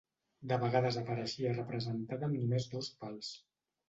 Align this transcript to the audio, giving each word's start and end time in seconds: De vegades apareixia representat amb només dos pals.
De 0.51 0.55
vegades 0.61 0.95
apareixia 1.01 1.51
representat 1.57 2.25
amb 2.29 2.39
només 2.39 2.65
dos 2.73 2.89
pals. 3.05 3.31